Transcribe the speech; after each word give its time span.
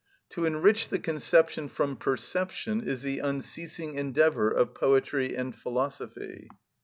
To 0.31 0.45
enrich 0.45 0.89
the 0.89 0.97
conception 0.97 1.69
from 1.69 1.95
perception 1.95 2.81
is 2.81 3.03
the 3.03 3.19
unceasing 3.19 3.93
endeavour 3.93 4.49
of 4.49 4.73
poetry 4.73 5.35
and 5.35 5.53
philosophy. 5.55 6.49